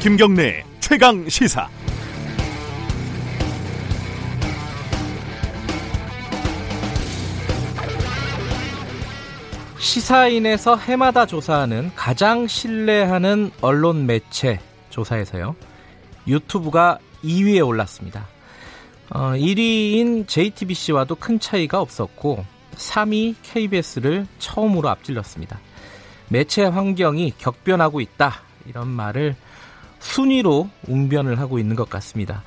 [0.00, 1.68] 김경래 최강 시사.
[9.78, 15.54] 시사인에서 해마다 조사하는 가장 신뢰하는 언론 매체 조사에서요.
[16.26, 18.26] 유튜브가 2위에 올랐습니다.
[19.10, 25.60] 어, 1위인 JTBC와도 큰 차이가 없었고 3위 KBS를 처음으로 앞질렀습니다.
[26.30, 29.36] 매체 환경이 격변하고 있다 이런 말을
[30.00, 32.42] 순위로 웅변을 하고 있는 것 같습니다.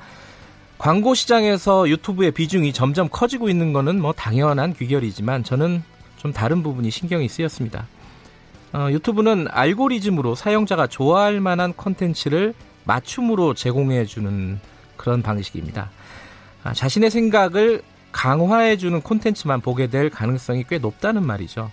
[0.78, 5.82] 광고 시장에서 유튜브의 비중이 점점 커지고 있는 것은 뭐 당연한 귀결이지만 저는
[6.18, 7.86] 좀 다른 부분이 신경이 쓰였습니다.
[8.72, 12.54] 어, 유튜브는 알고리즘으로 사용자가 좋아할 만한 콘텐츠를
[12.84, 14.58] 맞춤으로 제공해 주는
[14.96, 15.90] 그런 방식입니다.
[16.64, 21.70] 아, 자신의 생각을 강화해 주는 콘텐츠만 보게 될 가능성이 꽤 높다는 말이죠.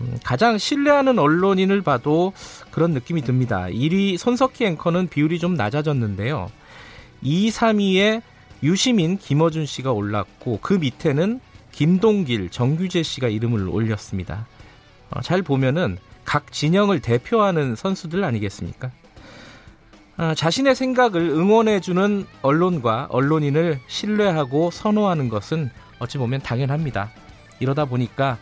[0.00, 2.32] 음, 가장 신뢰하는 언론인을 봐도
[2.70, 3.66] 그런 느낌이 듭니다.
[3.66, 6.50] 1위 손석희 앵커는 비율이 좀 낮아졌는데요.
[7.22, 8.22] 2, 3위에
[8.62, 11.40] 유시민, 김어준 씨가 올랐고 그 밑에는
[11.72, 14.46] 김동길, 정규재 씨가 이름을 올렸습니다.
[15.10, 18.90] 어, 잘 보면은 각 진영을 대표하는 선수들 아니겠습니까?
[20.18, 27.10] 어, 자신의 생각을 응원해주는 언론과 언론인을 신뢰하고 선호하는 것은 어찌 보면 당연합니다.
[27.60, 28.38] 이러다 보니까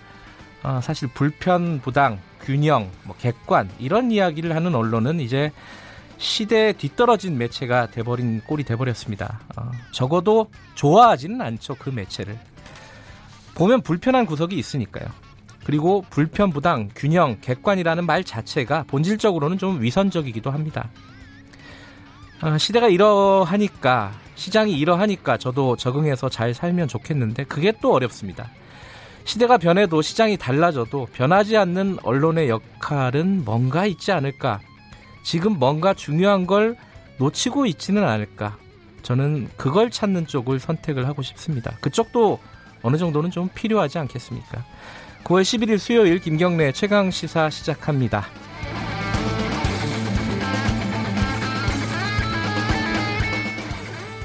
[0.64, 5.52] 어, 사실 불편, 부당, 균형, 뭐 객관 이런 이야기를 하는 언론은 이제
[6.16, 9.40] 시대에 뒤떨어진 매체가 돼버린 꼴이 돼버렸습니다.
[9.56, 12.38] 어, 적어도 좋아하지는 않죠 그 매체를.
[13.54, 15.06] 보면 불편한 구석이 있으니까요.
[15.64, 20.88] 그리고 불편, 부당, 균형, 객관이라는 말 자체가 본질적으로는 좀 위선적이기도 합니다.
[22.40, 28.50] 아, 시대가 이러하니까 시장이 이러하니까 저도 적응해서 잘 살면 좋겠는데 그게 또 어렵습니다.
[29.24, 34.60] 시대가 변해도 시장이 달라져도 변하지 않는 언론의 역할은 뭔가 있지 않을까.
[35.22, 36.76] 지금 뭔가 중요한 걸
[37.18, 38.58] 놓치고 있지는 않을까.
[39.02, 41.76] 저는 그걸 찾는 쪽을 선택을 하고 싶습니다.
[41.80, 42.38] 그쪽도
[42.82, 44.64] 어느 정도는 좀 필요하지 않겠습니까?
[45.24, 48.26] 9월 11일 수요일 김경래 최강 시사 시작합니다.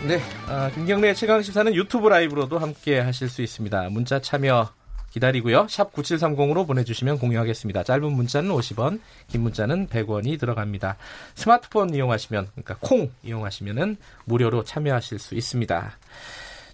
[0.06, 3.90] 네, 아, 김경래 최강 시사는 유튜브 라이브로도 함께 하실 수 있습니다.
[3.92, 4.79] 문자 참여
[5.12, 5.68] 기다리고요.
[5.70, 7.84] 샵 9730으로 보내주시면 공유하겠습니다.
[7.84, 10.98] 짧은 문자는 50원, 긴 문자는 100원이 들어갑니다.
[11.36, 15.92] 스마트폰 이용하시면, 그러니까 콩 이용하시면은 무료로 참여하실 수 있습니다.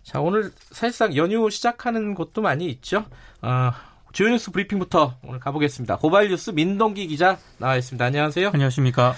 [0.04, 3.06] 자, 오늘 사실상 연휴 시작하는 곳도 많이 있죠.
[3.42, 3.72] 어,
[4.12, 5.98] 주요 뉴스 브리핑부터 오늘 가보겠습니다.
[5.98, 8.06] 고발 뉴스 민동기 기자 나와 있습니다.
[8.06, 8.52] 안녕하세요.
[8.54, 9.16] 안녕하십니까.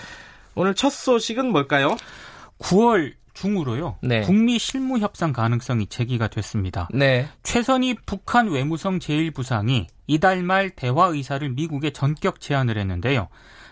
[0.55, 1.95] 오늘 첫 소식은 뭘까요?
[2.59, 3.97] 9월 중으로요.
[4.01, 4.21] 네.
[4.21, 6.87] 북미 실무 협상 가능성이 제기가 됐습니다.
[6.91, 7.27] 네.
[7.43, 13.27] 최선희 북한 외무성 제1부상이 이달 말 대화 의사를 미국에 전격 제안을 했는데요.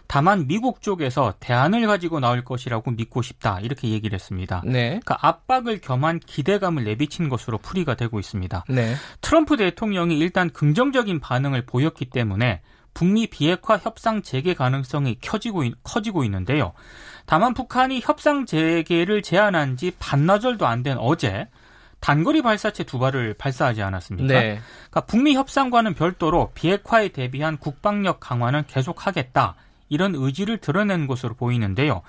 [0.08, 4.62] 다만 미국 쪽에서 대안을 가지고 나올 것이라고 믿고 싶다 이렇게 얘기를 했습니다.
[4.64, 5.00] 네.
[5.00, 8.66] 그러니까 압박을 겸한 기대감을 내비친 것으로 풀이가 되고 있습니다.
[8.70, 8.94] 네.
[9.22, 12.62] 트럼프 대통령이 일단 긍정적인 반응을 보였기 때문에
[12.96, 16.74] 북미 비핵화 협상 재개 가능성이 켜지고 커지고 있는데요.
[17.28, 21.48] 다만 북한이 협상 재개를 제안한 지 반나절도 안 된 어제
[22.00, 24.28] 단거리 발사체 두 발을 발사하지 않았습니까?
[24.28, 24.60] 네.
[24.90, 29.56] 그러니까 북미 협상과는 별도로 비핵화에 대비한 국방력 강화는 계속하겠다.
[29.90, 32.02] 이런 의지를 드러낸 것으로 보이는데요.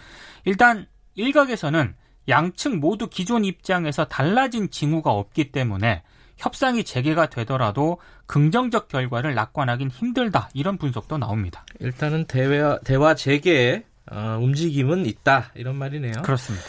[0.45, 1.95] 일단 일각에서는
[2.29, 6.03] 양측 모두 기존 입장에서 달라진 징후가 없기 때문에
[6.37, 11.65] 협상이 재개가 되더라도 긍정적 결과를 낙관하긴 힘들다 이런 분석도 나옵니다.
[11.81, 16.23] 일단은 대화 대화 재개에 어, 움직임은 있다 이런 말이네요.
[16.23, 16.67] 그렇습니다.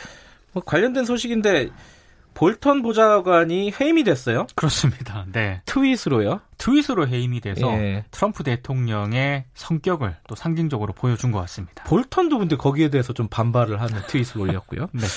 [0.54, 1.70] 뭐 관련된 소식인데
[2.38, 4.46] 볼턴 보좌관이 해임이 됐어요.
[4.54, 5.26] 그렇습니다.
[5.32, 5.62] 네.
[5.66, 6.40] 트윗으로요?
[6.60, 8.06] 트윗으로 해임이 돼서 예.
[8.12, 11.84] 트럼프 대통령의 성격을 또 상징적으로 보여준 것 같습니다.
[11.86, 14.88] 볼턴도 근데 거기에 대해서 좀 반발을 하는 트윗을 올렸고요.
[14.94, 15.08] 네.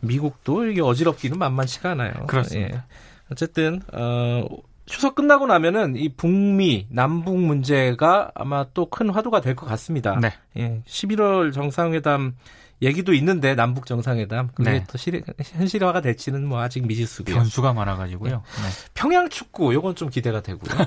[0.00, 2.26] 미국도 이게 어지럽기는 만만치가 않아요.
[2.26, 2.76] 그렇습니다.
[2.76, 2.82] 예.
[3.30, 4.44] 어쨌든 어
[4.86, 10.16] 추석 끝나고 나면은 이 북미 남북 문제가 아마 또 큰 화두가 될 것 같습니다.
[10.20, 10.32] 네.
[10.56, 10.82] 예.
[10.86, 12.36] 11월 정상회담
[12.82, 14.84] 얘기도 있는데 남북 정상회담 그게 네.
[14.88, 17.34] 또 실, 현실화가 될지는 뭐 아직 미지수고요.
[17.34, 18.30] 변수가 많아가지고요.
[18.30, 18.36] 네.
[18.62, 18.68] 네.
[18.94, 20.70] 평양 축구 요건 좀 기대가 되고요.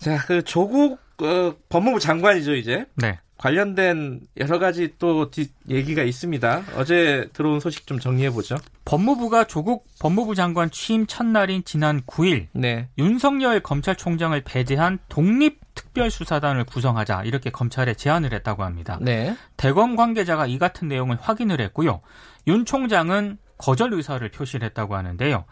[0.00, 0.16] 네.
[0.16, 2.86] 자, 그 조국 어, 법무부 장관이죠 이제.
[2.96, 3.18] 네.
[3.40, 5.30] 관련된 여러 가지 또
[5.70, 6.62] 얘기가 있습니다.
[6.76, 8.56] 어제 들어온 소식 좀 정리해 보죠.
[8.84, 12.88] 법무부가 조국 법무부 장관 취임 첫날인 지난 9일 네.
[12.98, 18.98] 윤석열 검찰총장을 배제한 독립 특별수사단을 구성하자 이렇게 검찰에 제안을 했다고 합니다.
[19.00, 19.34] 네.
[19.56, 22.02] 대검 관계자가 이 같은 내용을 확인을 했고요.
[22.46, 25.44] 윤 총장은 거절 의사를 표시를 했다고 하는데요.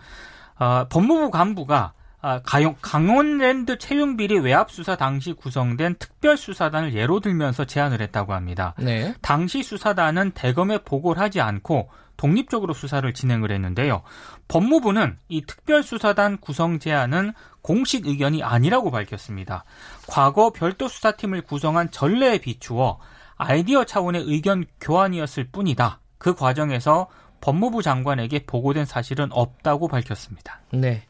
[0.58, 7.64] 어, 법무부 간부가 아, 가용, 강원랜드 채용비리 외압 수사 당시 구성된 특별 수사단을 예로 들면서
[7.64, 8.74] 제안을 했다고 합니다.
[8.78, 9.14] 네.
[9.22, 14.02] 당시 수사단은 대검에 보고를 하지 않고 독립적으로 수사를 진행을 했는데요.
[14.48, 17.32] 법무부는 이 특별수사단 구성 제안은
[17.62, 19.64] 공식 의견이 아니라고 밝혔습니다.
[20.08, 22.98] 과거 별도 수사팀을 구성한 전례에 비추어
[23.36, 26.00] 아이디어 차원의 의견 교환이었을 뿐이다.
[26.18, 27.08] 그 과정에서
[27.40, 30.60] 법무부 장관에게 보고된 사실은 없다고 밝혔습니다.
[30.72, 31.04] 네.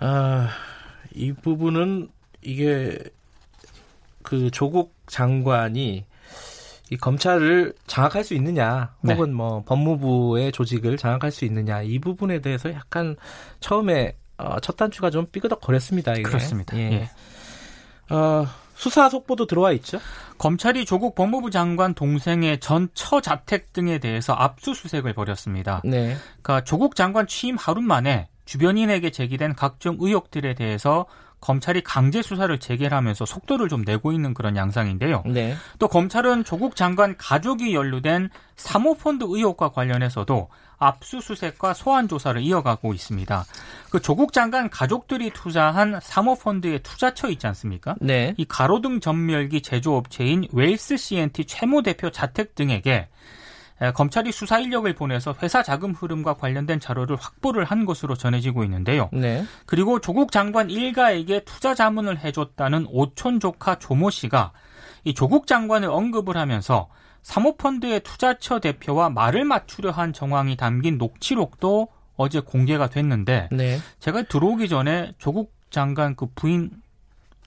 [0.00, 0.50] 아,
[1.12, 2.08] 이 부분은
[2.42, 2.98] 이게
[4.22, 6.04] 그 조국 장관이
[6.90, 9.14] 이 검찰을 장악할 수 있느냐, 네.
[9.14, 9.34] 혹은 네.
[9.34, 13.16] 뭐 법무부의 조직을 장악할 수 있느냐 이 부분에 대해서 약간
[13.60, 16.12] 처음에 어, 첫 단추가 좀 삐그덕거렸습니다.
[16.12, 16.22] 이게.
[16.22, 16.76] 그렇습니다.
[16.76, 16.92] 예.
[18.10, 18.14] 예.
[18.14, 19.98] 어, 수사 속보도 들어와 있죠.
[20.36, 25.80] 검찰이 조국 법무부 장관 동생의 전 처자택 등에 대해서 압수수색을 벌였습니다.
[25.84, 26.16] 네.
[26.42, 31.06] 그러니까 조국 장관 취임 하루 만에 주변인에게 제기된 각종 의혹들에 대해서
[31.44, 35.24] 검찰이 강제 수사를 재개하면서 속도를 좀 내고 있는 그런 양상인데요.
[35.26, 35.54] 네.
[35.78, 40.48] 또 검찰은 조국 장관 가족이 연루된 사모펀드 의혹과 관련해서도
[40.78, 43.44] 압수수색과 소환 조사를 이어가고 있습니다.
[43.90, 47.94] 그 조국 장관 가족들이 투자한 사모펀드의 투자처 있지 않습니까?
[48.00, 48.34] 네.
[48.38, 53.08] 이 가로등 전멸기 제조업체인 웰스 CNT 최모 대표 자택 등에게
[53.94, 59.08] 검찰이 수사 인력을 보내서 회사 자금 흐름과 관련된 자료를 확보를 한 것으로 전해지고 있는데요.
[59.12, 59.44] 네.
[59.66, 64.52] 그리고 조국 장관 일가에게 투자 자문을 해줬다는 오촌 조카 조모 씨가
[65.04, 66.88] 이 조국 장관을 언급을 하면서
[67.22, 73.78] 사모펀드의 투자처 대표와 말을 맞추려 한 정황이 담긴 녹취록도 어제 공개가 됐는데 네.
[73.98, 76.70] 제가 들어오기 전에 조국 장관 그 부인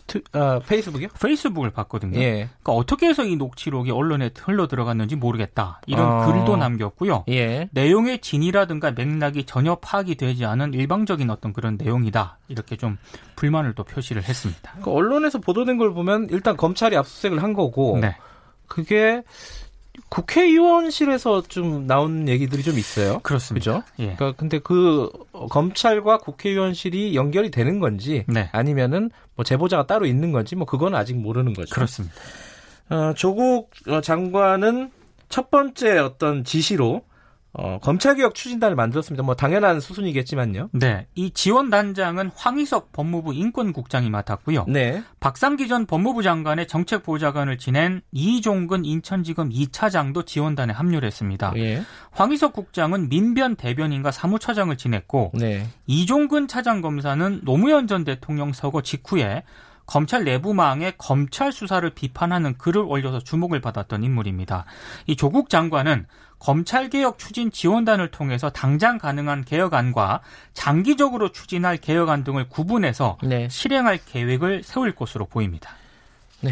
[0.08, 1.10] 트, 어, 페이스북이요?
[1.22, 2.18] 페이스북을 봤거든요.
[2.20, 2.32] 예.
[2.32, 5.82] 그러니까 어떻게 해서 이 녹취록이 언론에 흘러 들어갔는지 모르겠다.
[5.86, 6.26] 이런 어...
[6.26, 7.26] 글도 남겼고요.
[7.30, 7.68] 예.
[7.72, 12.40] 내용의 진이라든가 맥락이 전혀 파악이 되지 않은 일방적인 어떤 그런 내용이다.
[12.48, 12.98] 이렇게 좀
[13.36, 14.72] 불만을 또 표시를 했습니다.
[14.72, 18.16] 그러니까 언론에서 보도된 걸 보면 일단 검찰이 압수수색을 한 거고 네.
[18.68, 19.24] 그게
[20.10, 23.20] 국회의원실에서 좀 나온 얘기들이 좀 있어요.
[23.20, 23.82] 그렇습니다.
[23.82, 23.84] 그죠?
[24.00, 24.16] 예.
[24.16, 25.10] 그러니까 근데 그
[25.50, 28.50] 검찰과 국회의원실이 연결이 되는 건지 네.
[28.54, 31.74] 아니면은 뭐 제보자가 따로 있는 건지 뭐 그건 아직 모르는 거죠.
[31.74, 32.16] 그렇습니다.
[32.90, 33.72] 어, 조국
[34.02, 34.92] 장관은
[35.30, 37.02] 첫 번째 어떤 지시로
[37.58, 39.24] 어, 검찰개혁 추진단을 만들었습니다.
[39.24, 40.70] 뭐 당연한 수순이겠지만요.
[40.74, 44.66] 네, 이 지원단장은 황희석 법무부 인권국장이 맡았고요.
[44.68, 45.04] 네.
[45.20, 51.52] 박상기 전 법무부 장관의 정책보좌관을 지낸 이종근 인천지검 2차장도 지원단에 합류를 했습니다.
[51.58, 51.82] 예.
[52.12, 55.66] 황희석 국장은 민변 대변인과 사무처장을 지냈고 네.
[55.88, 59.44] 이종근 차장 검사는 노무현 전 대통령 서거 직후에
[59.88, 64.66] 검찰 내부망에 검찰 수사를 비판하는 글을 올려서 주목을 받았던 인물입니다.
[65.08, 66.06] 이 조국 장관은
[66.40, 70.22] 검찰개혁 추진 지원단을 통해서 당장 가능한 개혁안과
[70.54, 73.48] 장기적으로 추진할 개혁안 등을 구분해서 네.
[73.50, 75.72] 실행할 계획을 세울 것으로 보입니다.
[76.42, 76.52] 네.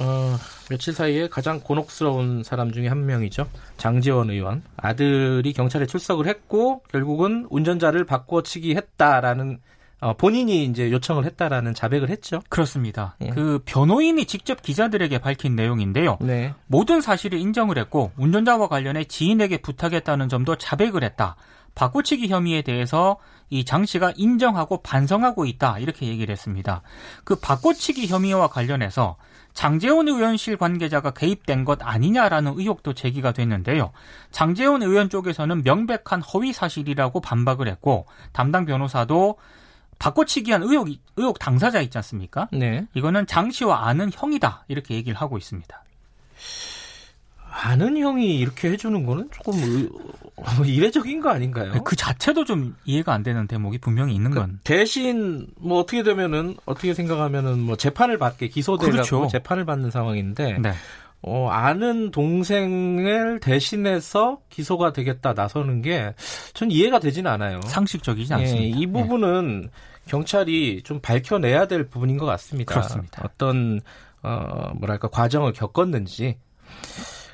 [0.00, 0.36] 어,
[0.70, 3.46] 며칠 사이에 가장 곤혹스러운 사람 중에 한 명이죠.
[3.76, 4.62] 장지원 의원.
[4.76, 9.60] 아들이 경찰에 출석을 했고 결국은 운전자를 바꿔치기 했다라는
[10.02, 12.42] 어, 본인이 이제 요청을 했다라는 자백을 했죠.
[12.48, 13.14] 그렇습니다.
[13.22, 13.28] 예.
[13.28, 16.18] 그 변호인이 직접 기자들에게 밝힌 내용인데요.
[16.20, 16.54] 네.
[16.66, 21.36] 모든 사실을 인정을 했고 운전자와 관련해 지인에게 부탁했다는 점도 자백을 했다.
[21.76, 23.16] 바꾸치기 혐의에 대해서
[23.48, 26.82] 이 장 씨가 인정하고 반성하고 있다 이렇게 얘기를 했습니다.
[27.22, 29.16] 그 바꾸치기 혐의와 관련해서
[29.52, 33.92] 장재원 의원실 관계자가 개입된 것 아니냐라는 의혹도 제기가 됐는데요.
[34.30, 39.36] 장재원 의원 쪽에서는 명백한 허위 사실이라고 반박을 했고 담당 변호사도
[40.02, 42.48] 바꿔치기한 의혹 의혹 당사자 있지 않습니까?
[42.52, 42.86] 네.
[42.94, 45.84] 이거는 장 씨와 아는 형이다 이렇게 얘기를 하고 있습니다.
[47.54, 49.88] 아는 형이 이렇게 해주는 거는 조금 의,
[50.36, 51.84] 어, 이례적인 거 아닌가요?
[51.84, 54.58] 그 자체도 좀 이해가 안 되는 대목이 분명히 있는 그 건.
[54.64, 59.28] 대신 뭐 어떻게 되면은 어떻게 생각하면은 뭐 재판을 받게 기소되고 그렇죠.
[59.28, 60.72] 재판을 받는 상황인데 네.
[61.22, 66.14] 어, 아는 동생을 대신해서 기소가 되겠다 나서는 게
[66.54, 67.60] 전 이해가 되지는 않아요.
[67.62, 68.62] 상식적이지 않습니다.
[68.64, 69.70] 예, 이 부분은 예.
[70.06, 72.74] 경찰이 좀 밝혀내야 될 부분인 것 같습니다.
[72.74, 73.22] 그렇습니다.
[73.24, 73.80] 어떤
[74.22, 76.36] 어 뭐랄까 과정을 겪었는지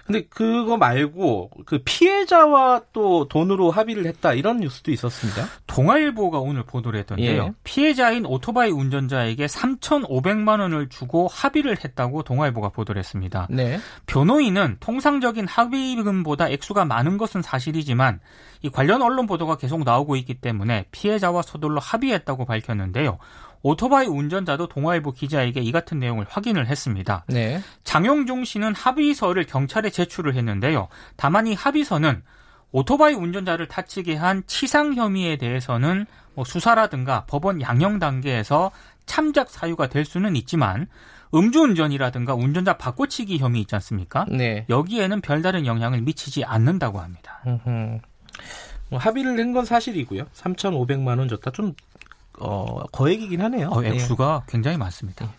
[0.08, 5.44] 근데 그거 말고 그 피해자와 또 돈으로 합의를 했다 이런 뉴스도 있었습니다.
[5.66, 7.42] 동아일보가 오늘 보도를 했던데요.
[7.42, 7.52] 예.
[7.62, 13.48] 피해자인 오토바이 운전자에게 3,500만 원을 주고 합의를 했다고 동아일보가 보도를 했습니다.
[13.50, 13.78] 네.
[14.06, 18.20] 변호인은 통상적인 합의금보다 액수가 많은 것은 사실이지만
[18.62, 23.18] 이 관련 언론 보도가 계속 나오고 있기 때문에 피해자와 서둘러 합의했다고 밝혔는데요.
[23.62, 27.24] 오토바이 운전자도 동아일보 기자에게 이 같은 내용을 확인을 했습니다.
[27.28, 27.60] 네.
[27.84, 30.88] 장용종 씨는 합의서를 경찰에 제출을 했는데요.
[31.16, 32.22] 다만 이 합의서는
[32.70, 38.70] 오토바이 운전자를 다치게 한 치상 혐의에 대해서는 뭐 수사라든가 법원 양형 단계에서
[39.06, 40.86] 참작 사유가 될 수는 있지만
[41.34, 44.26] 음주운전이라든가 운전자 바꿔치기 혐의 있지 않습니까?
[44.28, 44.64] 네.
[44.68, 47.42] 여기에는 별다른 영향을 미치지 않는다고 합니다.
[48.90, 50.24] 뭐 합의를 낸 건 사실이고요.
[50.34, 51.50] 3,500만 원 줬다.
[51.50, 51.74] 좀
[52.40, 53.68] 어, 거액이긴 하네요.
[53.70, 54.52] 어, 액수가 네.
[54.52, 55.26] 굉장히 많습니다.
[55.26, 55.32] 네.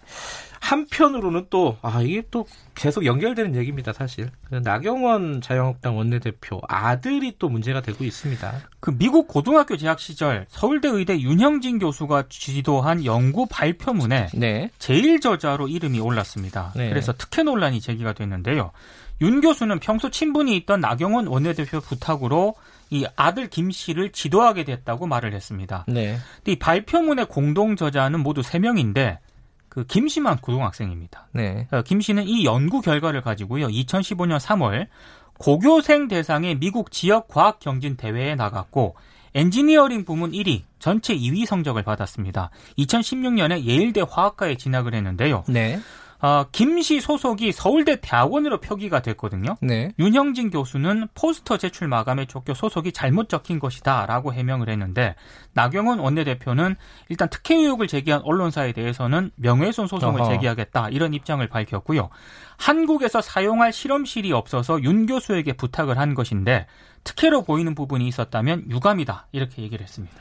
[0.62, 4.30] 한편으로는 또, 아, 이게 또 계속 연결되는 얘기입니다, 사실.
[4.50, 8.54] 나경원 자유한국당 원내대표 아들이 또 문제가 되고 있습니다.
[8.80, 14.70] 그 미국 고등학교 재학 시절 서울대 의대 윤형진 교수가 지도한 연구 발표문에 네.
[14.80, 16.74] 제일 저자로 이름이 올랐습니다.
[16.76, 16.90] 네.
[16.90, 18.72] 그래서 특혜 논란이 제기가 됐는데요.
[19.22, 22.56] 윤 교수는 평소 친분이 있던 나경원 원내대표 부탁으로
[22.90, 25.86] 이 아들 김 씨를 지도하게 됐다고 말을 했습니다.
[25.88, 26.18] 네.
[26.46, 29.20] 이 발표문의 공동 저자는 모두 3명인데
[29.70, 31.28] 그 김씨만 고등학생입니다.
[31.34, 31.68] 네.
[31.72, 33.68] 어, 김 씨는 이 연구 결과를 가지고요.
[33.68, 34.88] 2015년 3월
[35.38, 38.96] 고교생 대상의 미국 지역 과학 경진 대회에 나갔고
[39.36, 42.50] 엔지니어링 부문 1위, 전체 2위 성적을 받았습니다.
[42.80, 45.44] 2016년에 예일대 화학과에 진학을 했는데요.
[45.48, 45.80] 네.
[46.22, 49.56] 어, 김씨 소속이 서울대 대학원으로 표기가 됐거든요.
[49.62, 49.94] 네.
[50.00, 55.16] 윤형진 교수는 포스터 제출 마감에 쫓겨 소속이 잘못 적힌 것이다라고 해명을 했는데
[55.54, 56.76] 나경원 원내대표는
[57.08, 60.32] 일단 특혜 의혹을 제기한 언론사에 대해서는 명예훼손 소송을 어허.
[60.32, 62.10] 제기하겠다 이런 입장을 밝혔고요.
[62.58, 66.68] 한국에서 사용할 실험실이 없어서 윤 교수에게 부탁을 한 것인데
[67.06, 70.16] 특혜로 보이는 부분이 있었다면 유감이다 이렇게 얘기를 했습니다.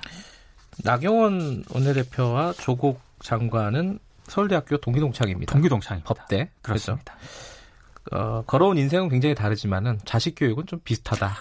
[0.85, 5.52] 나경원 원내대표와 조국 장관은 서울대학교 동기동창입니다.
[5.52, 6.14] 동기동창입니다.
[6.14, 6.50] 법대.
[6.62, 7.14] 그렇습니다.
[7.14, 8.25] 그렇죠?
[8.25, 11.37] 어, 걸어온 인생은 굉장히 다르지만은 자식 교육은 좀 비슷하다라는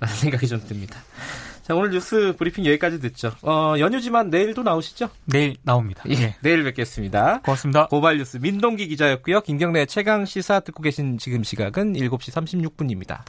[0.20, 0.98] 생각이 좀 듭니다.
[1.62, 3.32] 자, 오늘 뉴스 브리핑 여기까지 듣죠.
[3.42, 5.10] 어, 연휴지만 내일도 나오시죠?
[5.26, 6.02] 내일 나옵니다.
[6.08, 6.36] 예, 네.
[6.42, 7.40] 내일 뵙겠습니다.
[7.42, 7.86] 고맙습니다.
[7.86, 9.42] 고발 뉴스 민동기 기자였고요.
[9.42, 13.20] 김경래 최강 시사 듣고 계신 지금 시각은 7시 36분입니다.